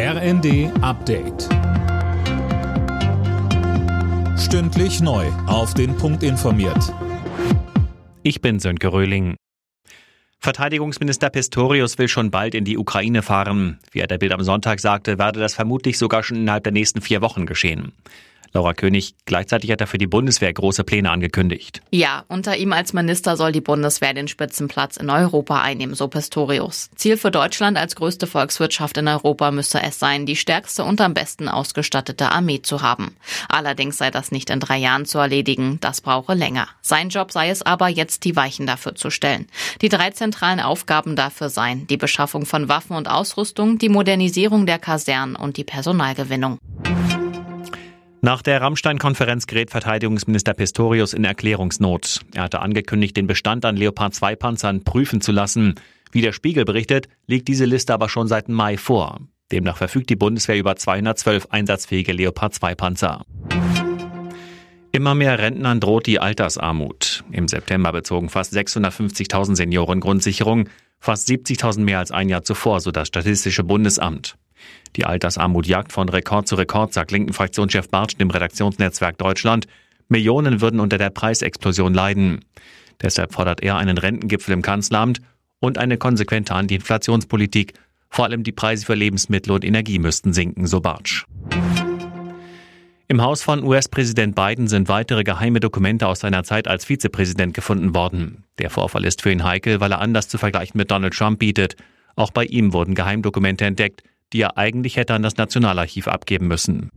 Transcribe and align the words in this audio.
RND 0.00 0.70
Update. 0.80 1.48
Stündlich 4.38 5.00
neu. 5.00 5.26
Auf 5.48 5.74
den 5.74 5.96
Punkt 5.96 6.22
informiert. 6.22 6.94
Ich 8.22 8.40
bin 8.40 8.60
Sönke 8.60 8.92
Röhling. 8.92 9.34
Verteidigungsminister 10.38 11.30
Pistorius 11.30 11.98
will 11.98 12.06
schon 12.06 12.30
bald 12.30 12.54
in 12.54 12.64
die 12.64 12.78
Ukraine 12.78 13.22
fahren. 13.22 13.80
Wie 13.90 13.98
er 13.98 14.06
der 14.06 14.18
Bild 14.18 14.30
am 14.30 14.44
Sonntag 14.44 14.78
sagte, 14.78 15.18
werde 15.18 15.40
das 15.40 15.54
vermutlich 15.54 15.98
sogar 15.98 16.22
schon 16.22 16.36
innerhalb 16.36 16.62
der 16.62 16.72
nächsten 16.72 17.00
vier 17.00 17.20
Wochen 17.20 17.44
geschehen. 17.44 17.90
Laura 18.52 18.74
König, 18.74 19.14
gleichzeitig 19.24 19.70
hat 19.70 19.80
er 19.80 19.86
für 19.86 19.98
die 19.98 20.06
Bundeswehr 20.06 20.52
große 20.52 20.84
Pläne 20.84 21.10
angekündigt. 21.10 21.80
Ja, 21.90 22.24
unter 22.28 22.56
ihm 22.56 22.72
als 22.72 22.92
Minister 22.92 23.36
soll 23.36 23.52
die 23.52 23.60
Bundeswehr 23.60 24.14
den 24.14 24.28
Spitzenplatz 24.28 24.96
in 24.96 25.10
Europa 25.10 25.60
einnehmen, 25.60 25.94
so 25.94 26.08
Pistorius. 26.08 26.90
Ziel 26.96 27.16
für 27.16 27.30
Deutschland 27.30 27.76
als 27.76 27.96
größte 27.96 28.26
Volkswirtschaft 28.26 28.96
in 28.96 29.08
Europa 29.08 29.50
müsse 29.50 29.82
es 29.82 29.98
sein, 29.98 30.26
die 30.26 30.36
stärkste 30.36 30.84
und 30.84 31.00
am 31.00 31.14
besten 31.14 31.48
ausgestattete 31.48 32.30
Armee 32.30 32.62
zu 32.62 32.82
haben. 32.82 33.16
Allerdings 33.48 33.98
sei 33.98 34.10
das 34.10 34.32
nicht 34.32 34.50
in 34.50 34.60
drei 34.60 34.78
Jahren 34.78 35.04
zu 35.04 35.18
erledigen, 35.18 35.78
das 35.80 36.00
brauche 36.00 36.34
länger. 36.34 36.68
Sein 36.80 37.08
Job 37.10 37.32
sei 37.32 37.50
es 37.50 37.62
aber, 37.62 37.88
jetzt 37.88 38.24
die 38.24 38.36
Weichen 38.36 38.66
dafür 38.66 38.94
zu 38.94 39.10
stellen. 39.10 39.46
Die 39.82 39.88
drei 39.88 40.10
zentralen 40.10 40.60
Aufgaben 40.60 41.16
dafür 41.16 41.50
seien 41.50 41.86
die 41.86 41.96
Beschaffung 41.96 42.46
von 42.46 42.68
Waffen 42.68 42.96
und 42.96 43.08
Ausrüstung, 43.08 43.78
die 43.78 43.88
Modernisierung 43.88 44.66
der 44.66 44.78
Kasernen 44.78 45.36
und 45.36 45.56
die 45.56 45.64
Personalgewinnung. 45.64 46.58
Nach 48.28 48.42
der 48.42 48.60
Rammstein-Konferenz 48.60 49.46
gerät 49.46 49.70
Verteidigungsminister 49.70 50.52
Pistorius 50.52 51.14
in 51.14 51.24
Erklärungsnot. 51.24 52.20
Er 52.34 52.42
hatte 52.42 52.60
angekündigt, 52.60 53.16
den 53.16 53.26
Bestand 53.26 53.64
an 53.64 53.74
Leopard 53.74 54.14
2 54.14 54.36
Panzern 54.36 54.84
prüfen 54.84 55.22
zu 55.22 55.32
lassen. 55.32 55.76
Wie 56.12 56.20
der 56.20 56.34
Spiegel 56.34 56.66
berichtet, 56.66 57.08
liegt 57.26 57.48
diese 57.48 57.64
Liste 57.64 57.94
aber 57.94 58.10
schon 58.10 58.28
seit 58.28 58.50
Mai 58.50 58.76
vor. 58.76 59.20
Demnach 59.50 59.78
verfügt 59.78 60.10
die 60.10 60.16
Bundeswehr 60.16 60.58
über 60.58 60.76
212 60.76 61.46
einsatzfähige 61.48 62.12
Leopard 62.12 62.52
2 62.52 62.74
Panzer. 62.74 63.24
Immer 64.92 65.14
mehr 65.14 65.38
Rentnern 65.38 65.80
droht 65.80 66.06
die 66.06 66.20
Altersarmut. 66.20 67.24
Im 67.30 67.48
September 67.48 67.92
bezogen 67.92 68.28
fast 68.28 68.52
650.000 68.52 69.56
Senioren 69.56 70.00
Grundsicherung, 70.00 70.68
fast 71.00 71.30
70.000 71.30 71.80
mehr 71.80 71.98
als 71.98 72.10
ein 72.10 72.28
Jahr 72.28 72.42
zuvor, 72.42 72.82
so 72.82 72.90
das 72.90 73.08
Statistische 73.08 73.64
Bundesamt. 73.64 74.36
Die 74.96 75.04
Altersarmut 75.04 75.66
jagt 75.66 75.92
von 75.92 76.08
Rekord 76.08 76.48
zu 76.48 76.56
Rekord, 76.56 76.92
sagt 76.92 77.10
linken 77.10 77.32
Fraktionschef 77.32 77.88
Bartsch 77.88 78.16
im 78.18 78.30
Redaktionsnetzwerk 78.30 79.18
Deutschland. 79.18 79.66
Millionen 80.08 80.60
würden 80.60 80.80
unter 80.80 80.98
der 80.98 81.10
Preisexplosion 81.10 81.94
leiden. 81.94 82.44
Deshalb 83.00 83.32
fordert 83.32 83.62
er 83.62 83.76
einen 83.76 83.98
Rentengipfel 83.98 84.54
im 84.54 84.62
Kanzleramt 84.62 85.20
und 85.60 85.78
eine 85.78 85.98
konsequente 85.98 86.54
Anti-Inflationspolitik. 86.54 87.74
Vor 88.10 88.24
allem 88.24 88.42
die 88.42 88.52
Preise 88.52 88.86
für 88.86 88.94
Lebensmittel 88.94 89.52
und 89.52 89.64
Energie 89.64 89.98
müssten 89.98 90.32
sinken, 90.32 90.66
so 90.66 90.80
Bartsch. 90.80 91.26
Im 93.10 93.22
Haus 93.22 93.42
von 93.42 93.64
US-Präsident 93.64 94.34
Biden 94.34 94.68
sind 94.68 94.88
weitere 94.88 95.24
geheime 95.24 95.60
Dokumente 95.60 96.06
aus 96.06 96.20
seiner 96.20 96.44
Zeit 96.44 96.68
als 96.68 96.84
Vizepräsident 96.84 97.54
gefunden 97.54 97.94
worden. 97.94 98.44
Der 98.58 98.68
Vorfall 98.68 99.06
ist 99.06 99.22
für 99.22 99.32
ihn 99.32 99.44
heikel, 99.44 99.80
weil 99.80 99.92
er 99.92 100.00
anders 100.00 100.28
zu 100.28 100.36
vergleichen 100.36 100.76
mit 100.76 100.90
Donald 100.90 101.14
Trump 101.14 101.38
bietet. 101.38 101.76
Auch 102.16 102.30
bei 102.30 102.44
ihm 102.44 102.74
wurden 102.74 102.94
Geheimdokumente 102.94 103.64
entdeckt, 103.64 104.02
die 104.32 104.42
er 104.42 104.58
eigentlich 104.58 104.96
hätte 104.96 105.14
an 105.14 105.22
das 105.22 105.36
Nationalarchiv 105.36 106.08
abgeben 106.08 106.48
müssen. 106.48 106.90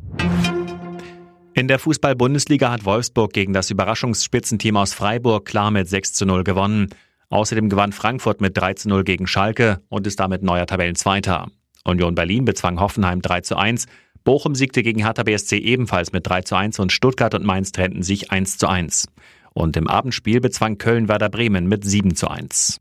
In 1.53 1.67
der 1.67 1.79
Fußball-Bundesliga 1.79 2.71
hat 2.71 2.85
Wolfsburg 2.85 3.33
gegen 3.33 3.53
das 3.53 3.69
Überraschungsspitzenteam 3.69 4.77
aus 4.77 4.93
Freiburg 4.93 5.45
klar 5.45 5.69
mit 5.69 5.88
6 5.88 6.13
zu 6.13 6.25
0 6.25 6.43
gewonnen. 6.43 6.89
Außerdem 7.29 7.69
gewann 7.69 7.91
Frankfurt 7.91 8.41
mit 8.41 8.57
3 8.57 8.73
zu 8.75 8.89
0 8.89 9.03
gegen 9.03 9.27
Schalke 9.27 9.81
und 9.89 10.07
ist 10.07 10.19
damit 10.19 10.43
neuer 10.43 10.65
Tabellenzweiter. 10.65 11.47
Union 11.83 12.15
Berlin 12.15 12.45
bezwang 12.45 12.79
Hoffenheim 12.79 13.21
3 13.21 13.41
zu 13.41 13.57
1. 13.57 13.88
Bochum 14.23 14.55
siegte 14.55 14.83
gegen 14.83 15.03
Hertha 15.03 15.23
BSC 15.23 15.57
ebenfalls 15.57 16.11
mit 16.11 16.27
3 16.27 16.41
zu 16.43 16.55
1 16.55 16.79
und 16.79 16.91
Stuttgart 16.91 17.33
und 17.33 17.43
Mainz 17.43 17.71
trennten 17.71 18.03
sich 18.03 18.31
1 18.31 18.57
zu 18.57 18.67
1. 18.67 19.07
Und 19.53 19.75
im 19.75 19.88
Abendspiel 19.88 20.39
bezwang 20.39 20.77
Köln 20.77 21.07
Werder 21.09 21.29
Bremen 21.29 21.67
mit 21.67 21.83
7 21.83 22.16
zu 22.16 22.29
1. 22.29 22.79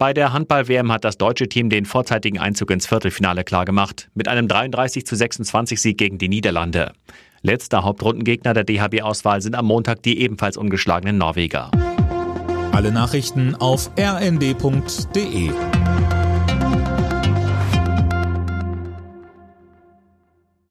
Bei 0.00 0.14
der 0.14 0.32
Handball-WM 0.32 0.90
hat 0.90 1.04
das 1.04 1.18
deutsche 1.18 1.46
Team 1.46 1.68
den 1.68 1.84
vorzeitigen 1.84 2.38
Einzug 2.38 2.70
ins 2.70 2.86
Viertelfinale 2.86 3.44
klargemacht, 3.44 4.08
mit 4.14 4.28
einem 4.28 4.48
33 4.48 5.04
zu 5.04 5.14
26 5.14 5.78
Sieg 5.78 5.98
gegen 5.98 6.16
die 6.16 6.30
Niederlande. 6.30 6.92
Letzter 7.42 7.84
Hauptrundengegner 7.84 8.54
der 8.54 8.64
DHB-Auswahl 8.64 9.42
sind 9.42 9.54
am 9.54 9.66
Montag 9.66 10.02
die 10.02 10.22
ebenfalls 10.22 10.56
ungeschlagenen 10.56 11.18
Norweger. 11.18 11.70
Alle 12.72 12.92
Nachrichten 12.92 13.54
auf 13.54 13.90
rnd.de 13.98 15.50